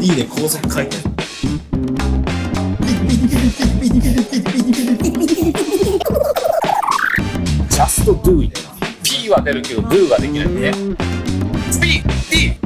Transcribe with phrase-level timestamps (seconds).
[0.00, 1.06] D で高速回転。
[7.68, 8.58] Just do it.
[9.02, 10.72] P は出るけど Do ができないね。
[11.70, 12.08] スピー D!
[12.22, 12.58] スピー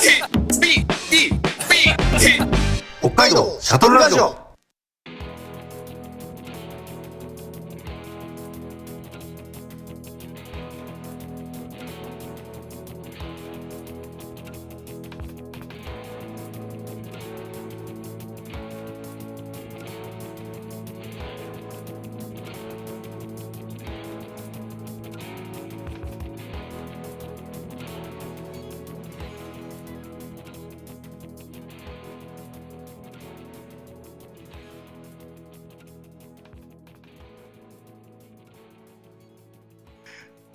[0.00, 0.06] D!
[0.52, 1.30] スピー D!
[1.58, 2.56] スピー D!
[3.00, 4.51] 北海道シャトルラジオ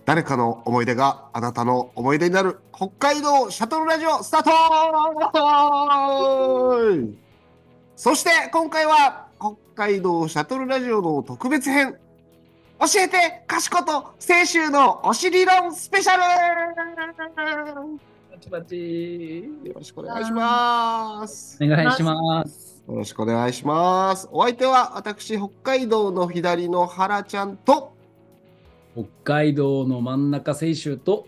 [0.08, 4.52] 誰かの思い出があなたの思い出になる北海道シャトルラジオスタート
[7.98, 11.98] そして今回は北海道シャトルラジオの特別編
[12.80, 14.14] 教えて賢と青
[14.49, 16.21] 春のおしり論スペシャル
[18.32, 19.44] バチバチ。
[19.66, 21.58] よろしくお願いします。
[21.62, 22.84] お願いします。
[22.88, 24.30] よろしくお願いします。
[24.32, 27.96] お相手は私、北海道の左の原ちゃんと、
[28.98, 31.27] 北海道の真ん中青春と、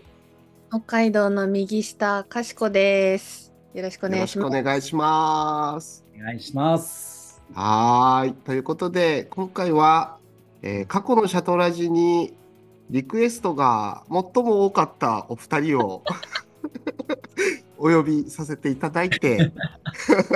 [0.70, 3.52] 北海道の右下、かしこです。
[3.74, 4.62] よろしくお願いします。
[4.64, 6.04] 願いします。
[6.16, 7.40] お願いします。
[7.54, 8.32] はーい。
[8.32, 10.18] ということで、今回は、
[10.62, 12.34] えー過去のシャトラジに
[12.90, 16.02] リクエストが最も多かったお二人を
[17.78, 19.52] お呼びさせていただいて、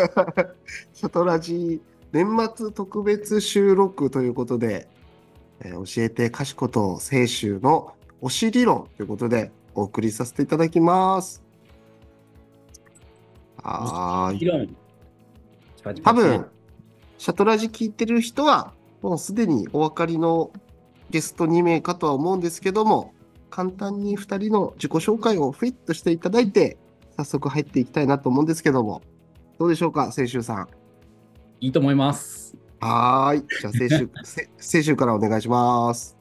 [0.95, 4.87] シャトラジ年末特別収録ということで、
[5.61, 11.43] えー教えて賢と青春の推し理論ということでお送りさせていただきます。
[13.63, 14.39] はーい。
[14.39, 14.77] 議論。
[15.83, 16.47] パチ多分、
[17.19, 20.51] シャトラジ聞いてる人は、もうすでにお分かりの
[21.11, 23.13] ゲスト2名かとは思うんですけども、
[23.51, 26.79] 簡単に2人の自己紹介をフィットしていただいて、
[27.17, 29.03] 早速入っていきたいなと思うんですけども、
[29.59, 30.69] どうでしょうか、青春さん。
[31.61, 32.57] いいと思います。
[32.85, 33.47] はーい。
[33.49, 36.19] じゃあ、青春、せ青春からお願いします。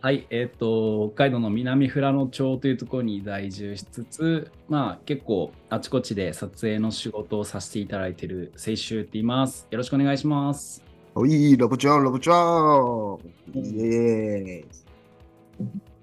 [0.00, 9.68] はい、えっ、と、北海道の南富良野町というところに在住しつつ、まあ結構あちこちで撮影の仕事をさせていただいている青春って言います。
[9.70, 10.82] よろしくお願いします。
[11.14, 12.36] おい、ラブちゃん、ラブちゃん。
[13.54, 14.64] イエーイ。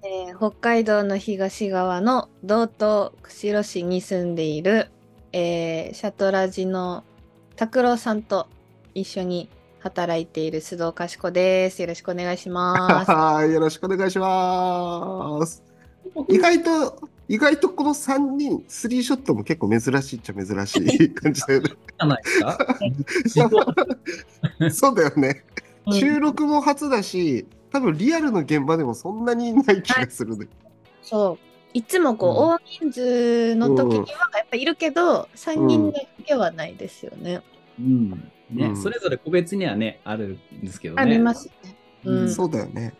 [0.02, 4.88] えー北海道の東側の道東釧路市に住んでいる、
[5.34, 7.04] えーシャトラジの
[7.56, 8.48] 拓郎さんと
[8.94, 9.50] 一緒に
[9.80, 11.80] 働いている須藤かしこです。
[11.80, 13.10] よろしくお願いします。
[13.10, 15.62] はい、よろしくお願いします。
[16.28, 21.68] 意外と、意外とこの3人、スリーショットも結構珍しいっちゃ珍しい感じだよね。
[21.70, 22.58] じゃないですか？
[24.70, 25.44] そうだよね。
[25.86, 30.46] うん収録も初だし、多分リアルの現場でもそんなにいない気がするね。
[31.02, 31.46] そう。
[31.72, 32.58] いつもこう、うん大
[32.90, 37.40] 人数の時にはやっぱいるけど、3人だけはないですよね。
[37.78, 38.30] うん。
[38.52, 41.02] ね、うんそれぞれ個別にはね、あるんですけどね。
[41.02, 41.76] ありますね。
[42.04, 42.94] うんそうだよね。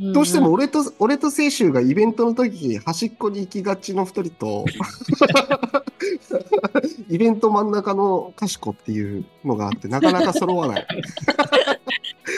[0.00, 4.64] んどうしても俺と、俺と青春がイベントの時、端っこに行きがちの2人と、
[7.08, 10.86] イベント真ん中の賢っていうのがあって、なかなか揃わない。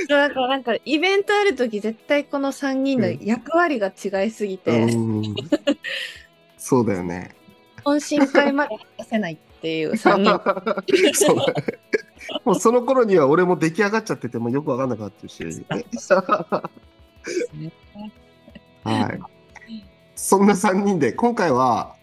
[0.08, 5.34] だからなんかイベントある時絶対この3人の役割が違いすぎて、うん
[6.56, 7.34] そうだよね。
[7.84, 10.38] 懇親会まで果たせないっていう3人。
[11.14, 11.52] そうだね。
[12.44, 15.44] もうその頃には俺も出来上がっちゃっててもよくわかんなかったし。
[18.84, 19.20] はい。
[20.14, 21.94] そんな3人で、今回は、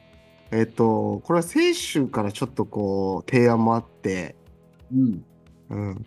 [0.52, 1.62] えっと、これは青
[1.94, 4.36] 春からちょっとこう、提案もあって、
[4.94, 5.26] うん。
[5.70, 6.06] うん。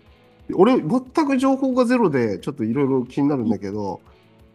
[0.55, 4.01] 俺、全く情報がゼロで、ちょっといろいろ気になるんだけど、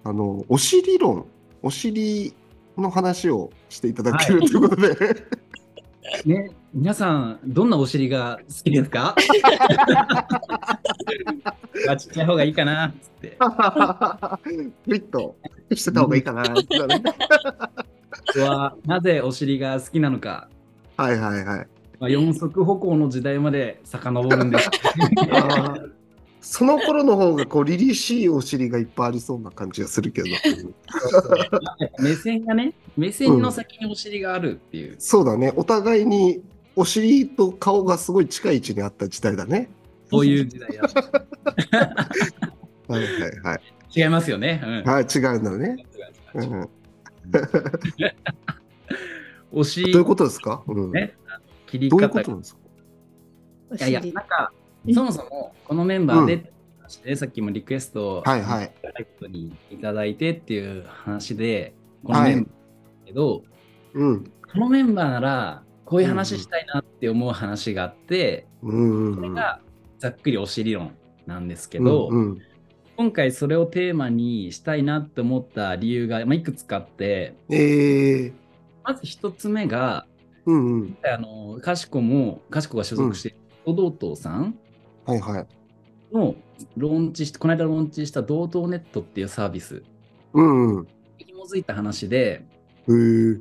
[0.04, 1.26] あの、お尻論、
[1.62, 2.34] お尻
[2.78, 4.96] の話をしていただけるということで、
[6.26, 9.16] ね、皆さん、どんなお尻が好きですか？
[11.90, 13.38] あちっちゃい方がいいかなっつって。
[13.40, 15.36] フリッと
[15.74, 16.44] してた方がいいかな。
[18.28, 20.50] 僕はなぜお尻が好きなのか、
[20.98, 21.68] はいはいはい。
[22.00, 24.70] まあ、四足歩行の時代まで遡るんです。
[26.46, 30.28] その頃の方がこう凛々しいお尻がいっぱいありそうな感じがするけど。
[32.04, 35.54] 目線がね、目線の先にお尻があるっていう、そうだね。
[35.56, 36.44] お互いに
[36.76, 39.70] お尻と顔がすごい近い位置にあった時代だね。
[40.10, 40.82] そういう時代だ。
[42.90, 43.12] はいはい
[43.42, 43.62] はい。
[43.96, 44.62] 違いますよね。
[44.64, 45.86] うんはい、違うんだね。
[46.34, 46.70] うん、
[49.54, 51.16] お尻どういうことですか、うん、ね
[51.68, 52.60] 切りどういうこ方となんですか？
[53.88, 54.58] いやいや、なんかう、ん
[54.92, 58.74] そもそもこのメンバーでって話で、さっきもリクエストをはいはい。
[59.72, 62.52] いただいてっていう話で、このメンバーだ
[63.06, 63.44] けど、
[63.94, 64.24] うん。
[64.52, 69.60] このメンバーなら、こういう話したいなって思う話があって、うんれが
[70.00, 70.96] ざっくり推し理論
[71.26, 72.42] なんですけど、うんうん、
[72.98, 78.34] 今回それをテーマにしたいなって思った理由が、まあ、いくつかあって、ええ
[78.84, 80.06] まず一つ目が、
[80.46, 80.98] うんうん。
[81.06, 83.38] あの、かしこも、かしこが所属している、
[83.76, 84.58] 道東さん
[85.06, 85.48] はいはい。
[86.14, 86.36] の
[86.78, 89.84] ローンチし、この間ローンチした道東ネットっていうサービス。
[90.34, 90.88] うんうん。
[91.18, 92.46] に紐づいた話で、
[92.88, 93.40] へえ。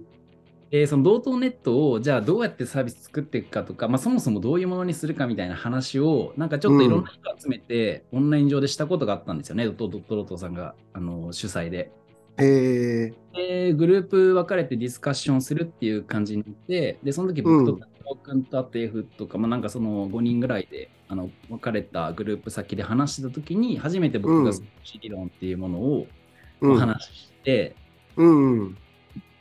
[0.75, 11.93] えーその道東ネットをじゃあどうやってサービス作っていくかとか、まあ、そもそもどういうものにするかみたいな話をなんかちょっといろんな人集めて、オンライン上でしたことがあったんですよね、ドトドトさんがあの主催で。
[12.39, 13.13] え。
[13.35, 17.79] で、グループ分かれてディスカッションするっていう感じになって、で、その時僕と
[18.25, 24.67] 君とあと F とか、まあ、なんかその5人ぐらいであの分かれたグループ先で話してた時に、初めて僕うんがその
[25.01, 26.07] 理論っていうものを。
[26.63, 27.75] お話しして、
[28.17, 28.79] うんうん。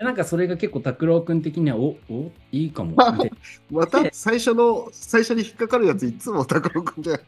[0.01, 2.95] でなんかそれが結構拓郎君的には、おおいいかも。
[3.69, 7.18] また最初の、最初に引っかかるやつ、いつも高野くんじゃん。
[7.19, 7.27] で、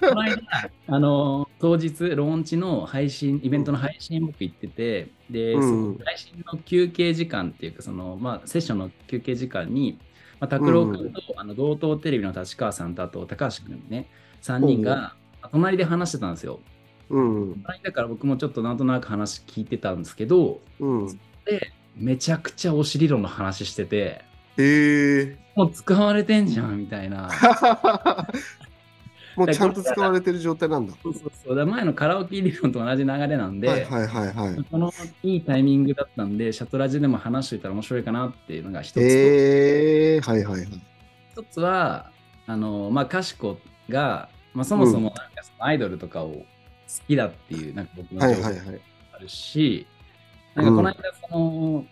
[0.00, 0.42] この間、
[0.86, 9.98] あの当日、ローンチの配信、イベントの配信僕行ってて、で、うんその配信の休憩時間っていうか、その、まあ、セッションの休憩時間に、
[10.40, 14.08] まあ、拓郎君と、あの、同等テレビの立川さんと、あと高橋君ね、
[14.40, 15.14] 3人が、
[15.50, 16.54] 隣で話してたんですよ。
[16.54, 16.71] うん
[17.12, 21.20] 隣だから僕もちょっとなんとなく話聞いてたんですけど、うん。
[21.96, 24.24] めちゃくちゃお尻理論の話してて、
[24.56, 27.28] ええもう使われてんじゃんみたいな。
[29.36, 30.94] もうちゃんと使われてる状態なんだ。
[31.02, 31.56] そうそうそう。
[31.56, 34.64] だ前のカラオケ理論と同じ流れなんで、はいはいはいはい。
[34.70, 34.92] この
[35.22, 40.68] いいタイミングだったんで、シャトラジでも話しておいたら面白いかなっていうのが一つと、ええはいはいはい。
[41.32, 42.10] 一つは、
[42.46, 46.44] あの、まあ、かしこが、まあ、そもそもなんかそのアイドルとかを好
[47.06, 48.80] きだっていう、なんか僕のはい情報がはいはい。
[49.12, 49.86] あるし、
[50.54, 50.96] なんかこの間、
[51.28, 51.86] その、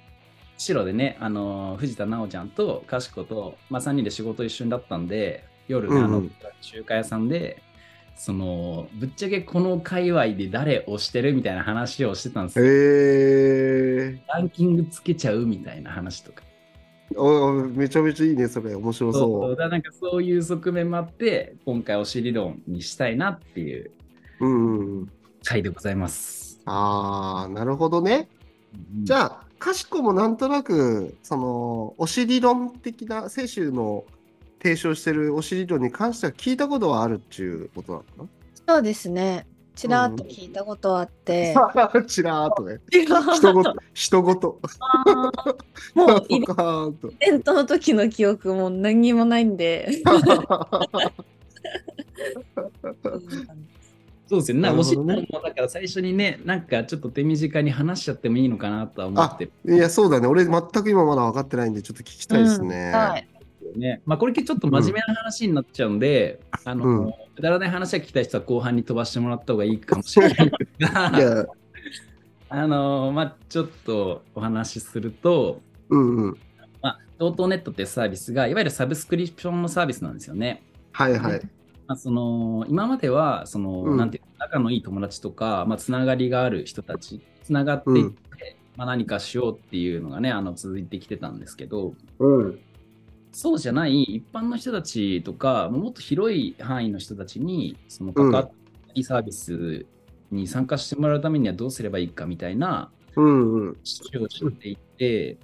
[0.58, 6.22] 白でね、あの、藤田直ちゃんとかしこと、まあ、3人で仕事一緒だったんで、夜ね、あの
[6.60, 7.62] 中華屋さんで、
[8.16, 12.64] その、ぶっちゃけこの界隈で誰をしてるみたいな話をしてたんですよ。
[12.66, 16.42] ええランキングつけちゃうみたいな話とか。
[17.16, 18.74] おめちゃめちゃいいね、それ。
[18.74, 23.90] 面白そうそだからなんかそういう側面もあって、今回おし理論にしたいなっていう
[24.40, 24.46] う。
[24.46, 25.12] うんうんうん。
[25.44, 26.60] 回でございます。
[26.66, 28.28] ああ、なるほどね。
[29.02, 34.04] じあ、ゃあ、かしこもなんとなく、その、おし理論的な、清州の
[34.62, 38.24] 提唱してるおし理論に関しては聞いたことはあるっていうことなの？
[38.24, 38.30] か
[38.68, 39.46] そうですね。
[39.74, 41.54] ちらっと聞いたことあって。
[41.54, 41.70] な
[42.06, 42.80] ちらーっとね。
[42.90, 44.60] 人ごと、 人ごと。
[45.94, 46.40] もうイ。
[47.18, 49.88] ベントの時の記憶も何にもないんで。
[54.30, 54.62] そうですよね。
[54.62, 60.28] なんかおしもだから最初にね、なんかちょっと手短に話しちゃってもいいのかなとは思ってるいや、そうだね。
[60.28, 62.92] 俺、全く今まだ分かってないんで、ちょっと聞きたいですね。
[62.94, 63.26] うんはい。
[63.70, 64.02] よね。
[64.06, 71.46] まあこれちょっと真面目な話になっちゃうんで、あの、うんくだらない話が聞きたい人は後半に飛ばしてもらった方がいいかもしれないんですいが、や、
[72.50, 76.38] あの、まあちょっとお話しすると、うんうん。
[76.82, 80.62] まあ、同等ネットっていうサービスが、いわゆるサブスクリプションのサービスなんですよね。
[80.92, 81.40] はいはい。
[81.90, 92.60] まあ、その今まではその、うんなんていうの仲のいい友達とか、まあ、つながりがある人たち、つながっていって、まあ、何かしようっていうのがね、あの続いてきてたんですけど、うん。
[93.32, 98.48] そうじゃない一般の人たちとか、もっと広い範囲の人たちに、その関わ
[98.94, 99.84] りサービス
[100.30, 103.76] に参加してもらうためにはどうすればいいかみたいなうんうん。
[103.82, 105.38] 主張をしていて、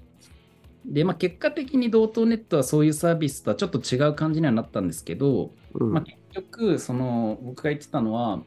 [0.85, 8.43] で、まあ、結果的に同等ネットはそういうサービスとはちょっと違う感じにはなったんですけど、うんまあ、結局、その僕が言ってたのは、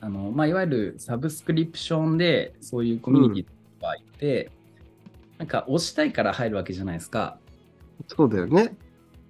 [0.00, 4.50] あのまあ、いわゆるサブスクリプションでそういうコミュニティがいて、
[5.38, 7.38] なんか押したいから入るわけじゃないですか。
[8.08, 8.74] そうだよね。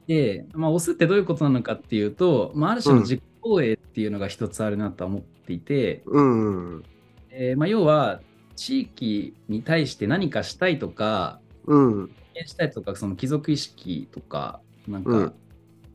[0.06, 6.84] で、まあ、押すってどういうことなのかっていうと、まあ、ある種の実行営っていうのが一つあるなとは思っていて、うんうん。
[7.30, 8.20] えーまあ、要は
[8.54, 12.10] 地域に対して何かしたいとか、うん。
[12.44, 15.34] したいとか、その貴族意識とか、なんうんか、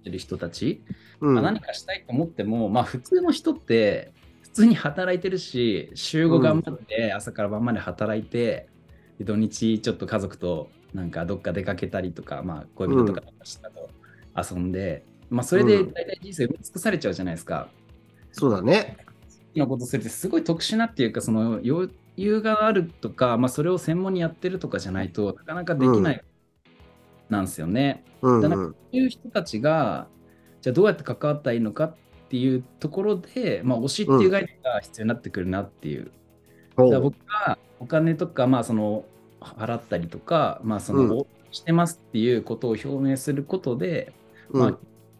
[0.03, 0.81] いる人たち、
[1.21, 1.35] うん。
[1.35, 4.11] まあ、何かしたいと思っても、まあ、普通の人って
[4.41, 8.67] 普通に働いてるし週5頑張って朝から晩まで働いて、
[9.17, 13.89] で土日ちょっと家族となんかどっか出かけたりとか、まあ、恋人とかしたと
[14.35, 17.69] 遊んで、まあ、それでうん大体人生埋め尽くされちゃうじゃないですか。
[18.33, 18.97] そうだね。
[18.99, 26.23] 好きなことするってすごい特殊なっていうかその余裕があるとか、まあ、それを専門にやってるとかじゃないとなかなかできない
[27.29, 28.03] なんですよね。
[28.21, 30.07] うんだからそういう人たちが、
[30.61, 31.95] じゃあどうやって関わったらいいのかっ
[32.29, 36.11] ていうところで、まあ、推しっていう概念が必要になってくるなっていう。
[36.77, 39.05] だから僕がお金とか、まあ、その
[39.39, 41.25] 払ったりとか、まあ、その、うん。
[41.51, 44.13] してますっていうことを表明することで、
[44.49, 44.77] まあ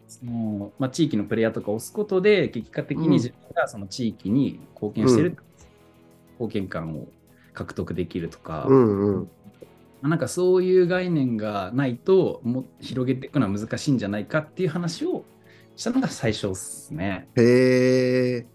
[0.08, 5.36] そのまあ、地域のプレイヤーとかを押すことで、結果的に自分がその地域に貢献してる、
[6.32, 7.08] 貢献感を
[7.54, 9.14] 獲得できるとか、うんうん。
[9.14, 9.41] まあ
[10.02, 15.24] なんかそういう概念がないと、もう広げていくのは難しいんじゃないかっていう話を
[15.76, 17.28] したのが最初ですね。
[17.36, 18.46] へえ。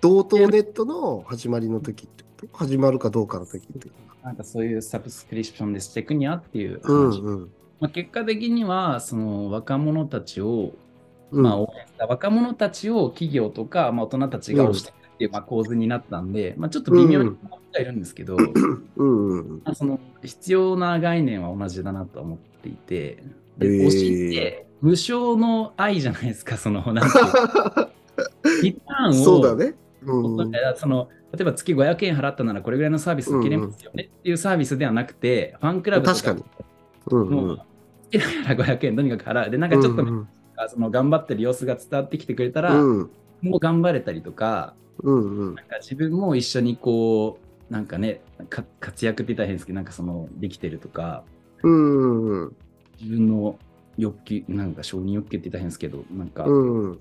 [0.00, 2.58] 同等ネットの始まりの時ってこと？
[2.58, 7.20] 始まるかどうかの時ってこなんかそういうサブスクリプションでしていくにゃっていうとうん話。
[7.20, 7.50] うん。
[7.80, 10.72] まあ、結果的には、その若者たちを、
[11.32, 18.36] うんまあ、応援した若者たちを企業とか、まあ、大人たちが推してっていう、まあ、構図になったんで、まあ、ちょっと微妙に思ってはいるんですけど、
[19.74, 23.22] その必要な概念は同じだなと思っていて、
[23.58, 29.74] で推しって無償の愛じゃないですか、その、なんていうリターンを、そうだね。
[30.04, 36.44] うんその例えば月500円払ったならこれぐらいのサービス受けれますよねっていうサービスではなくて、ファンクラブとか確かに。
[37.06, 37.64] うんもう、好
[38.10, 39.50] きだから500円とにかく払う。
[39.50, 40.28] で、なんかちょっと、うん。
[40.68, 43.10] その頑張ってる様子が伝わってきてくれたら、うん
[43.42, 45.54] もう頑張れたりとか、うんうん。
[45.54, 47.38] なんか自分も一緒にこ
[47.70, 51.24] う、なんかね、か活躍って言ったら変ですけど、なんかその、できてるとか、
[51.62, 52.56] うんうん
[53.00, 53.58] 自分の
[53.98, 57.00] 欲求、なんか承認欲求って言ったら変ですけど、なんかうん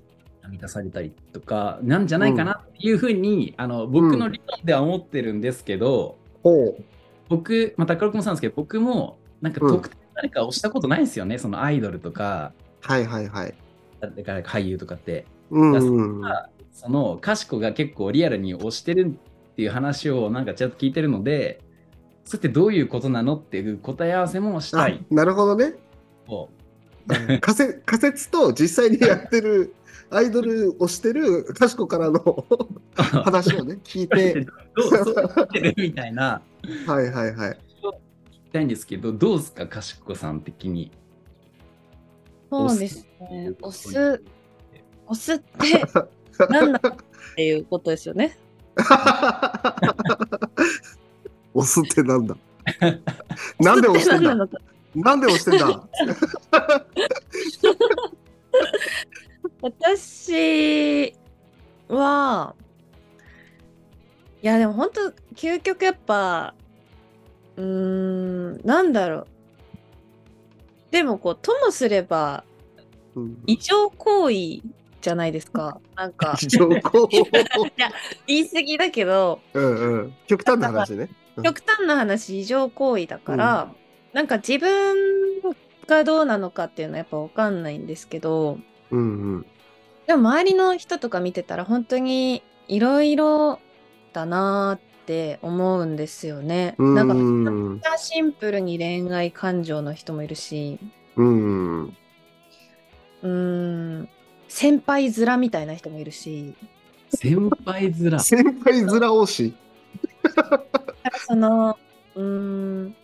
[0.49, 6.83] 満たされたりとか、なんじゃないかなっていうふうに、あの僕の理論では思ってるんですけど、ほう
[7.29, 13.53] 僕、まあ、高岡もそうなんですけど、僕も、なんか特定の誰かをしたことないんですよね、そのアイドルとか、はいはいはい。
[14.01, 15.25] だから俳優とかって。
[15.51, 19.15] うんだうんからそのかしこが結構リアルに推してる
[19.51, 21.61] っていう話をなんかちょっと聞いてるので、
[22.25, 25.05] それってどういうことなのっていう答え合わせもしたあい。
[25.11, 25.75] なるほどね。
[26.25, 26.49] と
[27.41, 29.73] 仮説仮説と実際にやってる
[30.09, 32.45] アイドルをしてるかしこからの
[32.95, 36.41] 話をね聞いてどうそうなってるみたいな
[36.85, 37.51] はいはいはい。
[37.51, 37.55] 聞
[38.45, 40.91] きたいんですけど、どうですか、かしこさん的に？
[42.51, 43.53] そうですね。
[43.61, 44.23] 押す、
[45.11, 45.83] 押すって
[46.49, 46.95] 何なのっ
[47.35, 48.37] ていうことですよね。
[51.53, 52.37] 押すってなんだ？
[53.59, 54.35] なんで押してんだ？
[54.95, 55.85] なんで押してんだ？
[59.61, 61.13] 私
[61.89, 62.55] は、
[64.41, 66.53] いやでも本当究極やっぱ、
[67.57, 69.27] うーん、なんだろう。
[70.91, 72.45] でもこう、ともすれば
[73.15, 73.43] うん。
[73.45, 74.61] 異常行為
[75.01, 75.79] じゃないですか。
[75.95, 77.09] なんか、非常行
[78.27, 80.13] 言い過ぎだけど、うんうん。
[80.27, 81.09] 極端な話ね。
[81.35, 81.43] うん。
[81.43, 83.73] 極端な話異常行為だから、
[84.13, 84.95] なんか自分
[85.87, 88.59] がどうなのかっていうのはやっぱ分かんないんですけど
[88.91, 89.45] うんうん。
[90.07, 93.59] でも周りの人とか見てたら本当にいろいろ
[94.13, 96.75] だなーって思うんですよね。
[96.77, 100.79] うんなんかうんめっちゃシンプルに恋愛感情の人もいるし。
[101.15, 101.83] うん。
[101.83, 104.09] うーん
[104.51, 106.53] 先輩面みたいな人もいるし
[107.09, 108.19] 先輩面。
[108.19, 109.55] 先輩面推し。
[111.25, 111.79] その
[112.15, 112.95] うーん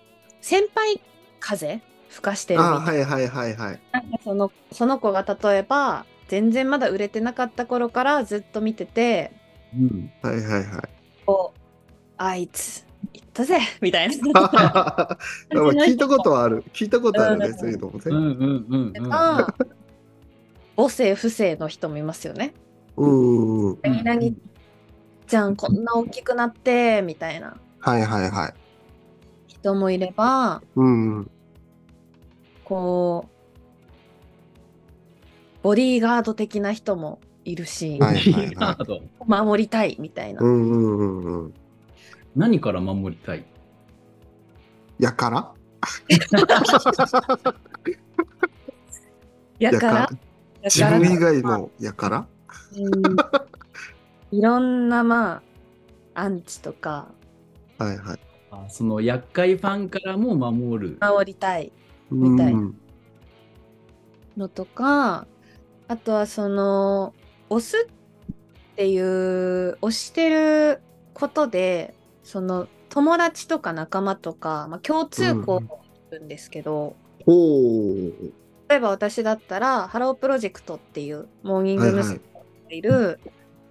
[0.42, 1.02] 先輩
[1.40, 3.80] 風吹かしてるみたいなあはいはいはいはい。
[3.94, 9.32] なんかそのその子が例えば全然まだ売れてなかった頃からずっと見てて
[9.74, 10.90] うん、はいはいはい。
[11.26, 11.60] こう
[12.18, 15.18] あいつ行ったぜみたいな まあ
[15.50, 16.66] 聞いたことはある。
[16.74, 18.04] 聞いたことあるね、うんそういうのもね。
[18.06, 19.48] うんうんうんうん。
[20.78, 22.54] あ母性不正の人もいますよね。
[22.96, 23.80] うんうん。
[23.84, 24.22] 何々
[25.28, 28.54] じゃんこんな大きくなってみたいなはいはいはい。
[29.48, 31.32] 人もいればうんうん。
[32.64, 33.32] こう
[35.64, 41.54] ボディーガード的な人もいるし、はいボディーガード守りたいみたいな、うんうんうんうん。
[42.36, 43.44] 何から守りたい？
[45.00, 45.54] やから？
[49.60, 49.94] やから？
[49.94, 50.10] や
[50.64, 52.28] 自分以外のやから？
[52.76, 54.38] うん。
[54.38, 55.42] いろんなま
[56.16, 57.08] あアンチとか。
[57.78, 58.20] はいはい。
[58.52, 60.98] あその厄介ファンからも守る。
[61.02, 61.72] 守りたい。
[62.10, 62.78] みたいうん
[64.38, 65.28] のとか
[65.88, 67.14] あとはその
[67.50, 70.82] 推すっていう推してる
[71.14, 76.96] ことでその友達とか仲間とか、まあ、共通項もいるんですけど、
[77.26, 78.34] ほう。
[78.70, 82.16] 例えば私だったらハロープロジェクトっていうモーニング娘。
[82.16, 82.22] が
[82.70, 83.20] いる、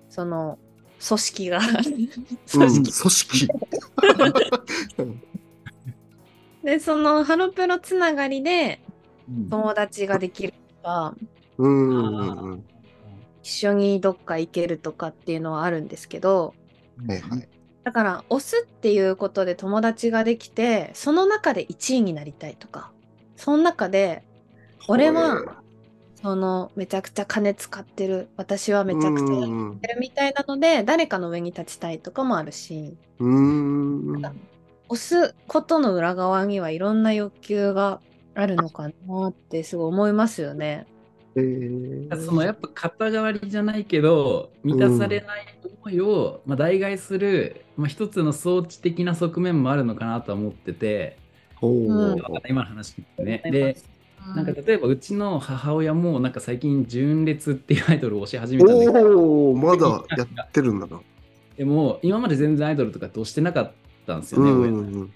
[0.08, 0.58] その
[1.06, 2.10] 組織が組
[2.54, 3.48] うん、組織、織。
[6.64, 8.80] でそのハロプロつながりで
[9.50, 11.14] 友達ができるとか。
[13.42, 16.52] 一緒にどっか行けるとかっていうのはあるんですけど、
[17.06, 17.48] はいはい。
[17.84, 22.90] だから押すっていうことで友達ができて、その中で1位になりたいとか、
[23.36, 24.24] その中で
[24.88, 25.62] 俺は
[26.22, 34.12] そのめちゃくちゃ金使ってる、私はめちゃくちゃやうんってるみたいなので、誰かの上に立ちたいとかもあるし、うん。
[34.14, 34.22] うん。
[34.88, 38.00] 押すことの裏側にはいろんな欲求が
[38.34, 40.86] あるのかなってすごい思いますよね。
[41.36, 51.18] えーそのやっぱ肩代わりじゃないけど満たされない思いを、まあ、代替する、まあ、一つの装置的な側面もあるのかなとは思ってて、
[51.60, 52.16] うん
[52.48, 53.42] 今の話聞いてね。
[53.44, 53.76] で
[54.34, 59.20] なんか例えばうちの母親もなんか最近純烈っていうアイドルを推し始めたんだけど。
[59.20, 61.00] おお、まだ やってるんだな。
[61.56, 63.72] でも今まで全然アイドルとかって推してなかっ
[64.06, 65.10] たんですよね、うん親うんうん。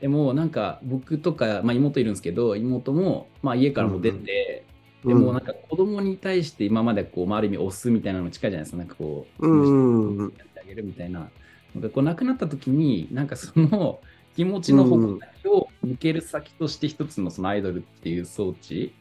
[0.00, 0.08] で。
[0.08, 4.64] もなんか僕とか、まあ、妹いるんですけど妹も、まあ、家からも出て、
[5.04, 8.78] でもなんか子供に対して今までこう、まあ、ある意味押すみたいなの近いじゃないですか。
[8.78, 10.32] なんかこう、うんうんうん。
[10.36, 11.28] やってあげるみたいな。
[11.74, 14.00] なんかこう亡くなった時になんかその
[14.36, 18.94] 気持ちの矛先を向ける先として一つのそのアイドルっていう装置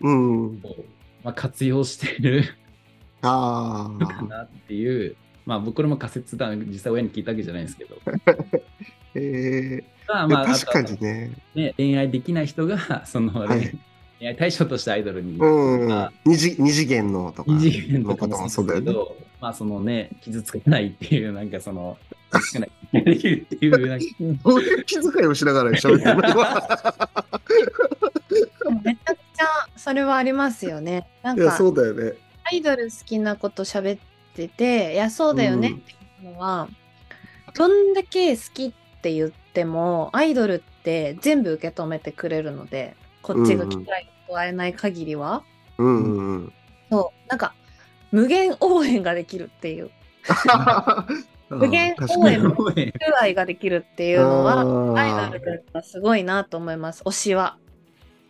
[0.00, 0.46] うん。
[0.62, 0.74] を、
[1.22, 2.44] まあ、活用してる
[3.22, 7.96] あかなっていう、まあ僕らも仮説だ実際親に聞いたわけじゃないんですけど
[9.14, 11.30] えまあえまあ確かにね。
[11.54, 13.78] ね、恋愛できない人がその、はい
[14.18, 16.12] 恋愛対象としてアイドルに、うんまあ。
[16.24, 17.52] 二次二次元のとか。
[17.52, 18.92] 二次元のことももそうだよね。
[18.92, 21.98] ど、まあそのね、傷つかないっていう、なんかその、
[22.32, 22.70] 傷つかない
[23.04, 24.06] できるっていう、なんか
[24.44, 26.24] どういう気遣いをしながら喋ってるの
[28.82, 31.06] めちゃくちゃそれはありますよね。
[31.22, 32.14] なんかそうだよね。
[32.44, 34.00] アイドル好きなこと喋っ
[34.34, 36.68] てて、いや、そうだよねっていうのは、
[37.54, 45.42] どんだけ好きって言っても、アイドルって全部受け止めてくれるので、こっちが期待を加えない限りは、
[45.78, 46.52] うんうんうん。
[46.90, 47.54] そう、なんか、
[48.12, 49.90] 無限応援ができるっていう、
[51.48, 52.64] 無限応援の具
[53.20, 54.60] 合ができるっていうのは、
[54.98, 57.58] アイあドルがすごいなと思います、推しは。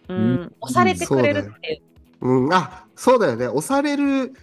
[0.08, 2.28] うん、うん押されてくれるっていう。
[2.28, 3.48] うん、あそうだよね。
[3.48, 4.34] 押される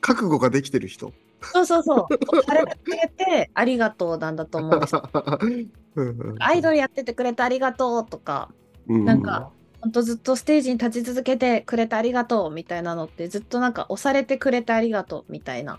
[0.00, 1.12] 覚悟ができてる人。
[1.42, 2.06] そうそうそう。
[2.36, 4.80] 押されてくれてありがとうなんだと思う
[6.40, 8.50] アイドルやっててくれてありがとうとか、
[8.88, 15.78] うんなんか、ほんとずっとステージに立ち続けてくれてありがとうみたいなのってずっとなんか押されてくれてありがとうみたいな。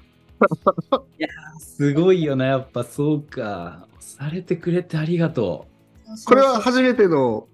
[1.59, 3.87] すごいよな、やっぱそうか。
[3.99, 5.67] されてくれてありがと
[6.25, 7.47] これは初めての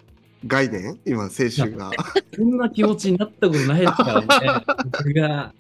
[0.45, 0.99] 概念？
[1.05, 1.89] 今、青春が。
[1.89, 1.91] う。
[2.35, 5.53] そんな気持ちになったことないですからね、僕が。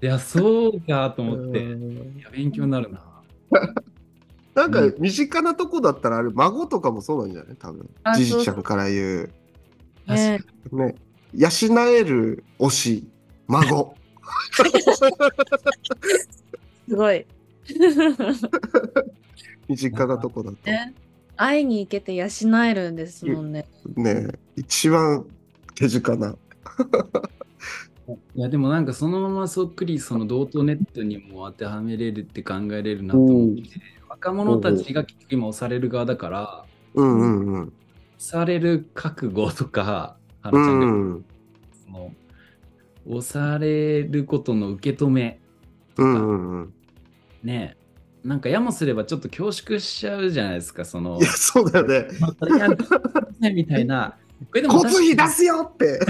[0.00, 1.58] いや、そうかと思って。
[1.58, 1.62] い
[2.22, 3.02] や、勉強になるな。
[4.54, 7.56] なんかうん身近なとこだったらあれ孫とかもそうなんじゃない？
[7.56, 9.30] 多分あじじちゃんから言う
[10.08, 10.40] ね
[10.72, 10.96] ね
[11.32, 11.48] 養
[11.88, 13.08] える推し
[13.46, 13.94] 孫
[16.88, 17.26] すごい。
[19.68, 20.56] 身近なとこだと。
[20.64, 20.94] ね。
[21.36, 22.26] 会いに行けて養
[22.64, 23.66] えるんですもんね。
[23.96, 24.28] ね。
[24.56, 25.24] 一番
[25.74, 26.34] 手近な。
[28.34, 33.62] いやでもなんかそのままそっくりその同等ネットにも当てはめれるって考えれるなと思って。
[34.08, 36.64] 若者たちが結局今押される側だから。
[36.94, 37.62] うんうんうん。
[37.62, 37.70] 押
[38.18, 41.24] される覚悟とかはうなちゃんがん。
[41.84, 42.12] その
[43.06, 45.40] 押されることの受け止め
[45.96, 46.74] うんうんうん。
[47.42, 47.76] ね
[48.24, 52.08] なんかやもすればちょっと恐縮しちゃうじゃないですかそのいやそうだよね。
[52.38, 52.76] それやね
[53.52, 54.16] みたいな。
[54.50, 55.98] これでも交通費出すよって。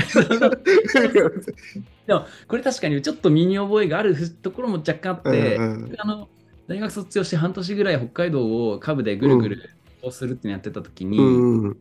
[2.07, 5.83] でもこれ確かにちょっと身に覚えがあるところも若干あって、うんうん。
[5.90, 6.29] 僕あの
[6.66, 9.70] 大学卒業して半年ぐらい北海道を株でぐるぐる
[10.01, 11.62] 移動するってやってた時に、うん。
[11.64, 11.74] なん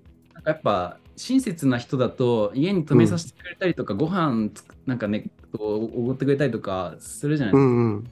[0.43, 5.25] かやっぱ親切な人だと家に泊めさせてくれたりとか、ご飯つくなんかね
[5.58, 7.65] おごってくれたりとかするじゃないですか。
[7.65, 8.08] うんうん。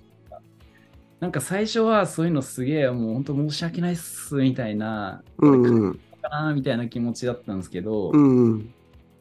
[1.19, 8.73] なんか最初はそういうのすげえもう本当申し訳ないっすみたいな、うんこれうんかなみたいな気持ちだったんですけど、いうん。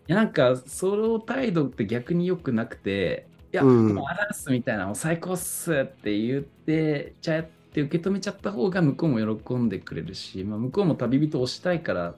[0.07, 3.94] やなんかその態度って逆に良くなくて、いや、うん。
[3.94, 12.14] もうあらっすみたいな、もう最高っすって言ってちゃって受け止めちゃった方が向こうも喜んでくれるし、まあ、向こうも旅人をしたいから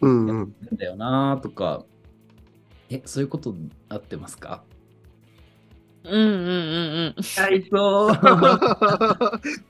[0.00, 0.38] うんうん。
[0.38, 1.84] やってんだよなとか、
[2.90, 3.54] え、そういうこと
[3.88, 4.62] あってますか？
[6.04, 7.22] うんうんうんうん。
[7.36, 8.16] はい、そう。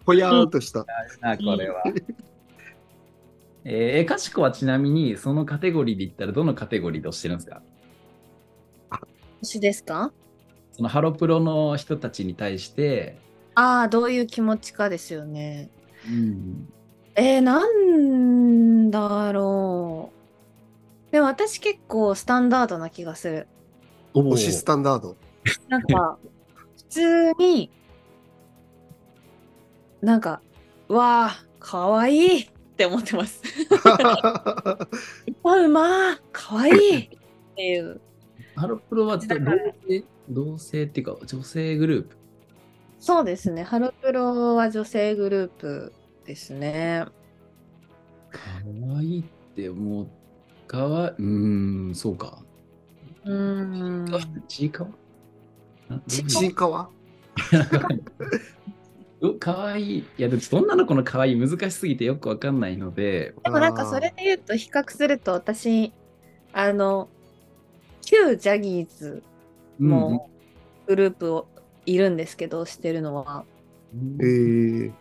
[0.04, 0.84] ぽやーっとした。
[1.20, 1.82] な、これは。
[3.64, 7.62] えー、かしこはちなみにそのカテゴリーで言ったらどのカテゴリーで押してるんですか？
[9.42, 10.12] 推しですか？
[10.72, 13.18] そのハロプロの人たちに対して、
[13.54, 15.70] ああ、どういう気持ちかですよね。
[16.06, 16.68] うん、
[17.14, 20.12] えー、なんだろ
[21.10, 23.48] でも私結構スタンダードな気がする。
[24.14, 25.16] おー推しスタンダード。
[25.68, 26.18] なんか、
[26.76, 27.70] 普通に、
[30.00, 30.40] なんか、
[30.88, 33.42] わあ、かわいいって思ってます。
[33.84, 34.88] あ、
[35.42, 37.08] うまー、かわいいっ
[37.54, 38.00] ていう。
[38.54, 42.16] ハロプロは同性同性っていうか女性グループ？
[42.98, 43.62] そうですね。
[43.62, 45.92] ハロプロは女性グループ
[46.24, 47.04] ですね。
[48.30, 48.40] か
[48.94, 50.08] わいいってもう、
[50.66, 52.42] かわいい、うーん、そうか。
[53.24, 54.06] うーん。
[54.48, 54.90] ちいかわ？
[56.08, 56.90] ちいかわ？
[59.20, 59.98] うかわいい。
[59.98, 65.92] いや、でも女の子のかわいい難しすぎてよくわかんないので、でもなんかそれで言うと比較すると私、
[66.52, 67.08] あの、
[68.02, 69.22] 旧ジャニーズ
[69.80, 70.28] の
[70.86, 71.48] グループを
[71.86, 73.44] いるんですけど、してるのは。
[73.94, 74.92] うんえー、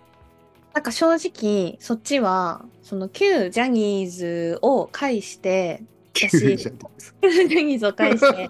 [0.75, 5.81] なんか正直、そっちは、その旧ジャニーズを介して、
[6.13, 8.49] 私、旧ジャニーズを介して、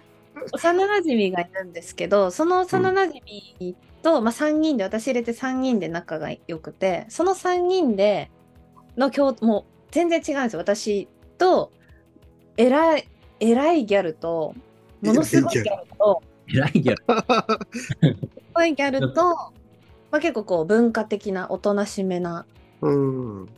[0.54, 3.20] 幼馴染がいるんですけど、その幼馴
[3.58, 8.30] 染と、まあ、3人で、私入れて3人で仲が良くて、その3人で
[8.96, 10.60] の共、もう全然違うんですよ。
[10.60, 11.72] 私と、
[12.56, 13.08] 偉い、
[13.38, 14.54] 偉いギャルと、
[15.02, 17.04] ものすごいギャルと、偉いギャル。
[17.76, 17.96] す
[18.54, 19.52] ごいギャルと、
[20.16, 22.46] まあ、結構こう文化的なおとなしめな
[22.80, 23.48] うん。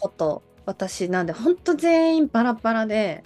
[0.00, 3.22] こと私なんで本当全員バラバラで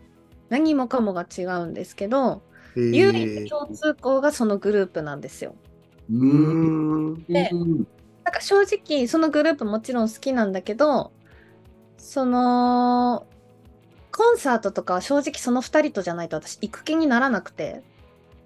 [0.51, 2.43] 何もかもが違うんですけど、
[2.77, 5.57] え唯一ー、共通項がそのグループなんですよ。
[6.11, 6.17] うー
[7.19, 7.25] ん。
[7.29, 7.87] でうん
[8.25, 11.13] なんか正直そのグループもちろん好きなんだけど
[11.99, 13.27] その
[14.13, 17.83] コンサートとかは正直その2人とじゃないと私行く気にならなくて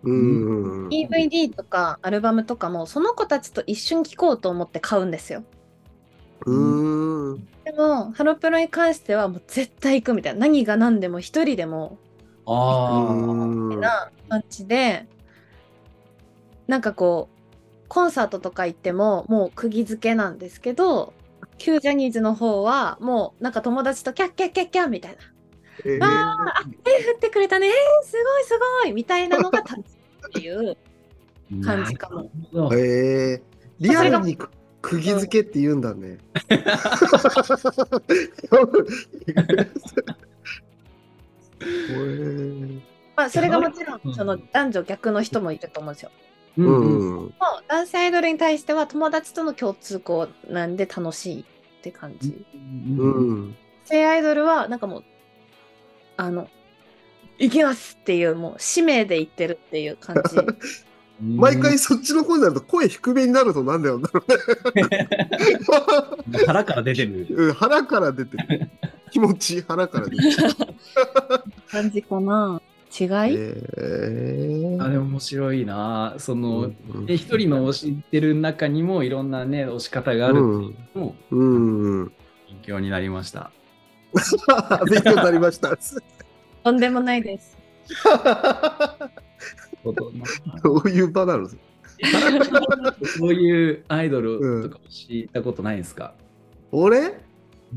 [0.06, 0.88] うん。
[0.88, 5.44] DVD とかアルバムとかもその子たちと一緒に聴こうと思って買うんですよ。
[6.46, 7.48] うーん。
[7.64, 11.98] でもハロプロに関してはもう絶対行くみたいな何が何でも一人でも
[12.46, 13.12] ああ。
[13.12, 13.14] う
[13.76, 15.06] んな感じで
[16.68, 17.36] なんかこう
[17.88, 21.12] コンサートとか行ってももう釘付けなんですけど
[21.58, 25.18] 旧ジャニーズの方はもうなんか友達とキャッキャッキャッキャッみたいな
[25.84, 29.95] えーあー手振ってくれたねえーすごいすごいみたいなのが立つ
[30.36, 30.76] っていう
[31.64, 33.42] 感じかもなるほどえー、
[33.80, 34.50] リアルにく
[34.82, 36.18] 釘付けって言うんだね。
[36.48, 36.54] え
[41.58, 42.80] ー
[43.16, 46.10] まあそれがもちろうんんその男女逆の人もいると思うんですよ。
[46.58, 47.08] ううんうん。
[47.08, 47.14] ん。
[47.14, 47.32] もう
[47.66, 51.44] 男性アイドルに対しては友達との共通項なんで楽しいっ
[51.82, 52.46] て感じ。
[52.54, 53.56] ううんん。
[53.84, 55.04] 性アイドルはなんかもう
[56.16, 56.48] あの
[57.38, 60.36] 行きますっていうもう使命で言ってるっていう感じ
[61.20, 64.00] 毎回そっちの方になると声低めになるとなんだよ。
[66.46, 67.26] 腹から出てる。
[67.30, 68.70] うん腹から出てる。
[69.10, 70.30] 気持ち腹から出てる。
[71.70, 72.60] 感じかな
[72.98, 76.14] 違い、えあれ面白いな。
[76.18, 80.46] その、うんで一人の推してる中にもいろんなね、推し方があるっていう
[80.94, 81.40] のもうん。
[81.40, 81.44] う
[82.04, 82.12] ん。
[82.48, 83.50] 勉強になりました。
[84.90, 85.76] 勉強になりました。
[86.66, 87.56] とんでもないです
[90.64, 91.48] どういう場なの？
[93.06, 96.14] そういうアイドルとかも知ったことないですか、
[96.72, 97.20] 俺？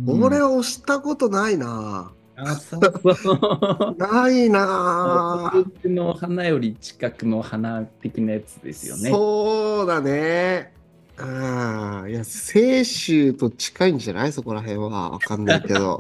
[0.08, 2.12] 俺は、は押したことないな。
[2.36, 3.96] あそうそう。
[4.02, 5.52] ないな。
[5.54, 9.12] 僕の花より近くの花的なやつですよね。
[9.12, 10.74] そうだね。
[11.20, 14.32] ああ、いや、清州と近いんじゃない？
[14.34, 15.12] そこら辺は。
[15.12, 16.00] わかんないけど。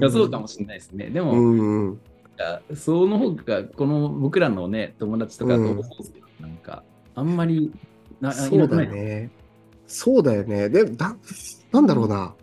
[0.00, 1.10] やそうかもしれないですね。
[1.10, 1.88] でも、うん。
[1.88, 2.00] うん。
[2.74, 5.80] その方が、この僕らのね、友達とかとうん
[6.40, 6.82] なんか、
[7.14, 7.72] あんまり
[8.20, 9.30] な、いそうだね。
[9.86, 10.68] そうだよね。
[10.68, 11.16] で、だ
[11.72, 12.34] なんだろうな。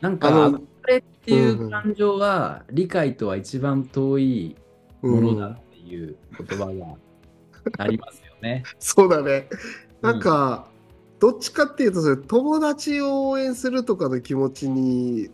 [0.00, 4.56] なんか、これっていう感情は、理解とは一番遠い
[5.02, 6.96] ものだっていう言葉が
[7.78, 8.62] ありますよね。
[8.78, 9.48] そうだね。
[9.50, 10.70] うんなんか、
[11.18, 15.30] どっちかっていうとそれ、友達を応援するとかの気持ちにい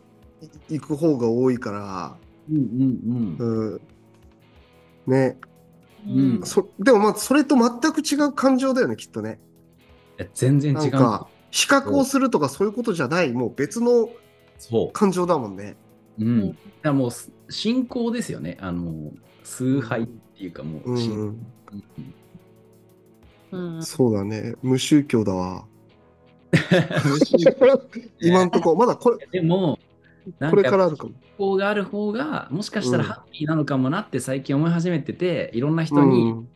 [0.68, 2.16] 行く方が多いから、
[2.50, 3.70] うんうんうん。
[3.72, 3.80] うん。
[5.06, 5.38] ね。
[6.08, 9.40] うんそでもまあ、それと全く違う感情だよね、きっとね。
[10.34, 10.80] 全然違う。
[10.80, 14.08] なんか、比較をするとかそういうことじゃない、もう別の
[14.58, 15.76] そ感情だもんね。
[16.18, 16.24] う。
[16.24, 16.58] うん。
[16.82, 17.10] だもう、
[17.52, 18.56] 信仰ですよね。
[18.60, 21.18] あの、崇拝っていうかもう、うん信
[23.52, 23.76] うん。
[23.76, 24.54] うんそうだね。
[24.62, 25.64] 無宗教だわ。
[28.20, 29.78] 今んとこ、まだこれ、でも、
[30.50, 31.10] これからあるかも。
[31.10, 36.48] 信仰がある方が、もしかしたらうんハッピーなのかもなって最近思い始めてて、いろんな人うに、ん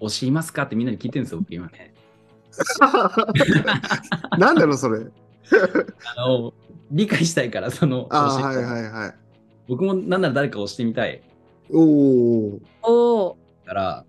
[0.00, 0.62] 推しいますか？
[0.62, 1.94] ってみんなに聞いてるんですよ、僕今ね。
[4.38, 5.00] なんだろう、それ。
[6.16, 6.52] あの
[6.90, 9.14] 理解したいから、その、あはいはいはい。
[9.68, 11.22] 僕もなんなら誰か押してみたい
[11.72, 12.60] おお。
[12.82, 13.36] おお。
[13.64, 14.04] から、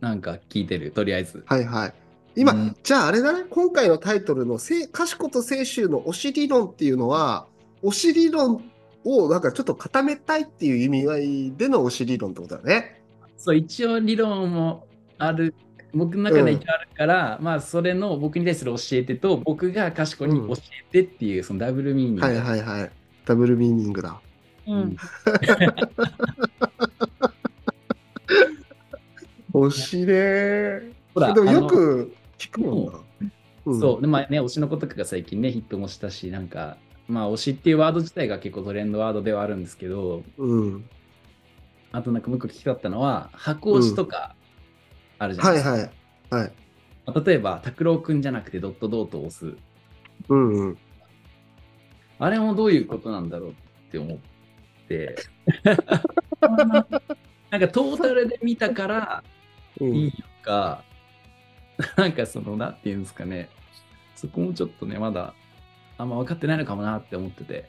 [0.00, 1.44] なんか聞いてる、とりあえず。
[1.46, 1.94] はいはい。
[2.34, 7.46] 今、うんじゃああれだね、今回のタイトルのせ「賢と清舟の推し理論」っていうのは、
[7.82, 8.70] 推し理論
[9.04, 13.02] をなんかちょっと固めたいっていう意味合いでの推し理論ってことだね。
[13.36, 14.86] そう、一応理論も
[15.18, 15.54] ある、
[15.94, 20.54] 僕の中で一応あるから、まあ、それの僕に対する教えてと、僕が賢に教
[20.90, 22.22] えてっていう、そのダブルミーニング。
[22.22, 22.90] はいはいはい。
[23.24, 24.20] ダブルミーニングだ。
[24.66, 24.96] うん。
[29.52, 32.92] 推しねほらでもよく聞くもんな。
[33.72, 36.76] んそう、でまあね、推しの子とかが最近ね、ヒットもしたし、なんか、
[37.08, 40.88] まあ、推しっていうワード自体が結構トレンドワードではあるんですけど、うん。
[41.90, 44.34] あとなんかもう一個聞きたかったのは、箱推しとか
[45.18, 45.90] あるじゃないはいです
[46.28, 46.36] か。
[46.36, 46.42] はい。
[46.42, 46.52] はい。
[47.06, 49.56] まあ例えば、拓郎くんじゃなくてドットドートを押す。
[50.28, 50.78] うんうん。
[52.18, 53.54] あれもどういうことなんだろうっ
[53.90, 54.18] て思っ
[54.88, 55.16] て。
[57.50, 59.24] なんかトータルで見たから
[59.80, 60.84] うんいいのか、
[61.96, 63.48] なんかその、なんていうんですかね、
[64.14, 65.34] そこもちょっとね、まだ
[65.98, 67.68] あんま分かってないのかもなって思ってて。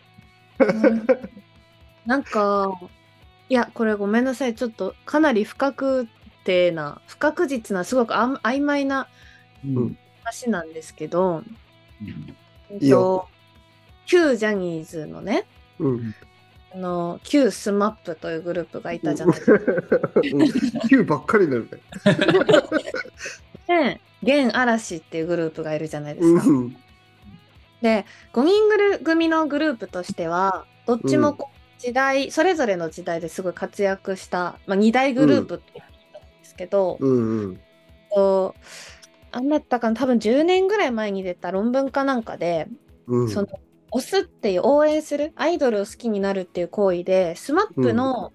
[2.06, 2.72] なんか、
[3.50, 4.56] いや、これごめんなさい。
[4.56, 6.08] ちょっとかなり不確
[6.44, 9.08] 定な、不確実な、すごくあん曖昧な
[9.66, 11.44] うん話なんですけど、
[12.80, 13.28] いいよ
[14.06, 15.46] 旧ジャニーズのね、
[15.80, 16.16] うん。
[16.72, 19.64] あの旧 SMAP というグループがいたじゃないですか。
[20.24, 20.88] うん。
[20.88, 21.80] Q ばっかりになるね。
[24.22, 26.44] で、現嵐っていうグループがいるじゃないですか。
[26.46, 26.78] うん。
[27.82, 37.62] で、5人ぐる組のグループとしては、どっちもこう時代、それぞれの時代ですごい活躍した、まあ、2大グループって言ったんですけど、うんうん。
[38.10, 38.60] こう
[39.32, 42.68] あんだったかな多分10年ぐらい前に出た論文かなんかで、
[43.08, 43.30] うん。
[43.30, 43.48] その
[43.92, 48.34] 推すっていう応援するアイドルを好きになるっていう行為で SMAP の、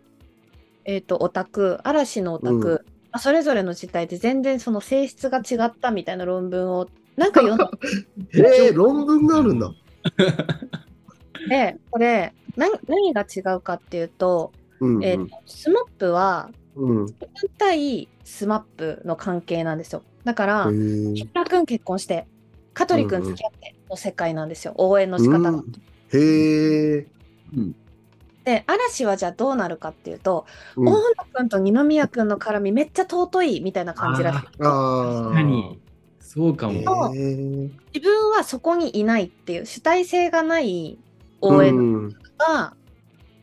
[0.84, 2.72] えー、とオタク嵐のオタク、うんま
[3.12, 7.58] あそれぞれの時代で全然その性質が違ったみたいな論文をなんか読ん
[8.34, 9.72] えー、論文があるんだ。
[11.48, 15.04] でこれ何何が違うかっていうと,、うんうん。
[15.04, 17.14] えー、と SMAP はうん。
[17.58, 22.26] 対 SMAP の関係なんですよだから、へー木村くん結婚して
[22.72, 25.50] 香取くん付き合っての世界なんですよ、応援の仕方が。
[25.50, 25.72] うん
[26.12, 27.06] へえ。
[27.56, 27.76] うん
[28.44, 30.44] で嵐はじゃあどうなるかっていうと、
[30.76, 31.00] うん大野
[31.32, 34.38] くんと二宮くんの絡みめっちゃ尊いみたいな感じらしい。
[34.38, 35.22] ああ。
[35.22, 35.80] 確かに。
[36.34, 36.74] そうかも。
[36.74, 40.98] へー自分はそこにいないっていう主体性がない
[41.40, 42.74] 応援うんが、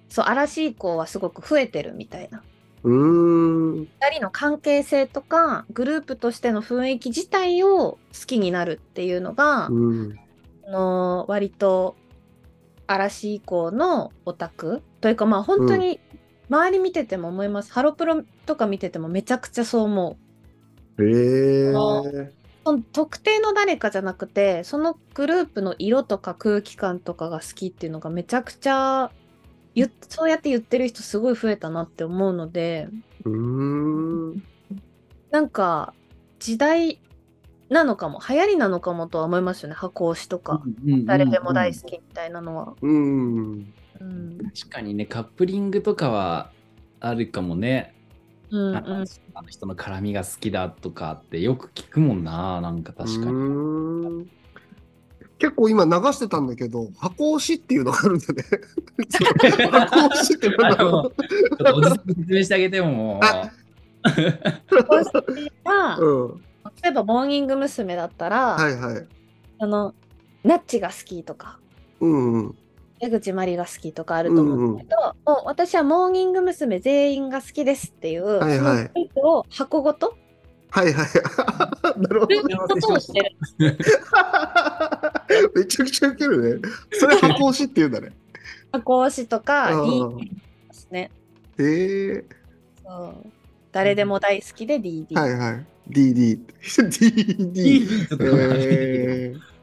[0.10, 2.44] そう嵐以降はすごく増えてるみたいな。
[2.84, 3.80] うーん。
[3.80, 10.20] 二人の関係性とかグループとしての雰囲気自体を好きになるっていうのが、うん。
[10.68, 11.96] あの割と
[12.88, 16.02] 嵐以降のオタクというかまあ本当に
[16.50, 20.18] 周り見てても思います、ハロプロとか見ててもめちゃくちゃそう思
[20.98, 22.41] うへえ。
[22.64, 29.12] その特定の誰かじゃなくてそのグループの色とか空気感とかが好きっていうのがめちゃくちゃ
[30.10, 32.90] そうやって言ってる人すごい増えたなって思うので
[33.26, 34.44] うーん。
[35.32, 35.94] なんか
[36.40, 37.00] 時代
[37.70, 40.62] なのかも流行りなのかもとは思いますよね箱推しとか、
[41.06, 42.74] 誰でも大好きみたいなのは。
[42.82, 43.74] うん。
[44.02, 46.52] うん確かにね、カップリングとかは
[47.00, 47.94] あるかもね。
[48.52, 53.34] うんあのあの人の絡みが好きだとかってよく聞くもんな、なんか確かに。
[54.20, 54.30] に。
[55.40, 58.44] 結構今流してたんだけど、箱押しっていうのがあるんだね。
[59.72, 63.26] 箱押しってなんだろちょっとおじさんに説明してあげてももう。
[63.26, 63.52] あ
[65.64, 66.06] はう。
[66.06, 66.42] うん。
[66.84, 67.96] 例えばモーニング娘。
[67.96, 69.08] だったら、はいはい。
[69.60, 69.96] あの
[70.44, 71.60] ナッチが好きとか
[72.00, 72.56] うんうん。
[73.02, 76.80] 江口まりが好きとかあると思うんだけど、もう私はモーニング娘。
[76.80, 80.16] 全員が好きですっていう、はいはいそのを箱ごと？
[80.70, 81.06] はいはい。
[82.00, 82.56] なるほどね。
[82.56, 83.36] ことをしてる。
[85.56, 86.70] めちゃくちゃウケるね。
[86.94, 88.12] それ箱押しって言うんだね。
[88.72, 91.12] 箱推しとかうん DD ですね。
[91.58, 92.26] へえ。
[92.84, 92.92] そ
[93.26, 93.28] う
[93.72, 95.20] 誰でも大好きで DD。
[95.20, 95.66] はいはい。
[95.90, 96.40] DD。
[96.62, 97.88] DD。
[98.20, 99.40] えー、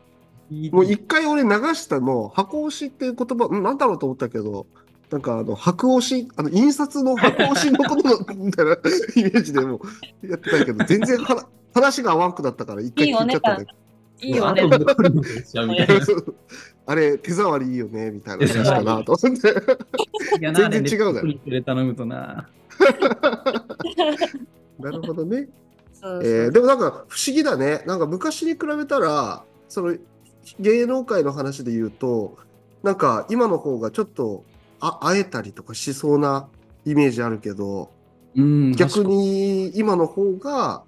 [0.51, 4.67] もう一回俺流したの、箱押しっていう言葉、うんなんだろうと思ったけど、
[5.11, 8.77] なんかあの、白押し、あの、印刷の白押しのことの みたいなイ
[9.23, 9.81] メージでも
[10.23, 13.73] やってたけど、全然は話が合わんくだったから一回聞いちゃったんだけ
[14.21, 14.63] いいよね。
[16.87, 19.55] あれ、手触りいいよね、みたいな話かなと思って。
[20.41, 21.29] 全然違うだろ
[22.07, 22.49] な。
[24.79, 25.49] なるほどね。
[25.93, 27.83] そうそうえーでもなんか不思議だね。
[27.87, 29.97] なんか昔に比べたら、その
[30.59, 32.39] 芸能界の話で言うと、
[32.83, 34.45] なんか今の方がちょっと
[34.81, 36.49] あ会えたりとかしそうな
[36.85, 37.91] イメージあるけど、
[38.35, 40.85] うん、逆に今の方が、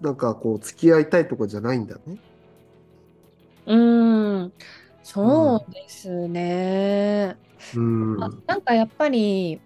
[0.00, 2.18] なんかこう、付き合いたいとかじゃないんだね。
[3.66, 4.52] うーん、
[5.02, 7.36] そうですね。
[7.74, 8.22] うん。
[8.22, 9.60] あなんかやっぱり、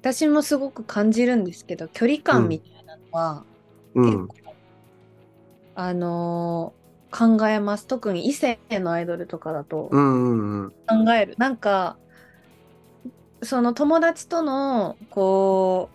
[0.00, 3.46] 私もすごく感じるんですけど、距離感みたいなのは、
[3.94, 4.04] うん。
[4.28, 4.56] 結構、
[5.74, 6.77] あのー
[7.10, 7.86] 考えます。
[7.86, 10.70] 特に異性のアイドルとかだとうんうんうん。
[11.04, 11.34] 考える。
[11.38, 11.96] なんか、
[13.42, 15.90] その友達との、こ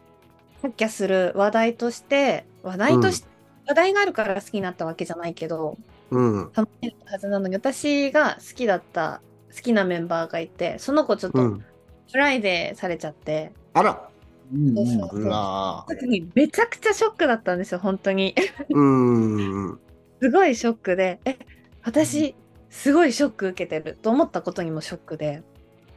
[0.58, 3.28] う、キャッキャする話題として、話題として、
[3.68, 5.78] 話題があるから好きになったわけじゃないけど、
[6.10, 6.52] うん。
[6.54, 9.22] 楽しいはずなのに、私が好きだった、
[9.56, 11.66] 好きなメンバーがいて、その子ちょっとうん。
[12.12, 14.10] フライデーされちゃって、あら。
[14.54, 18.36] うんうんそうそううわ時にめちゃくちゃショックだったんですよ、本当に。
[18.70, 19.80] うん。
[20.24, 21.38] すごいショックで、え、
[21.82, 22.34] 私、
[22.70, 25.44] すごいショック受けてると思ったことにもショックで。